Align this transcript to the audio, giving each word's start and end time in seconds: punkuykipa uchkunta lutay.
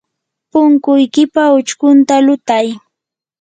punkuykipa 0.51 1.43
uchkunta 1.57 2.15
lutay. 2.25 2.67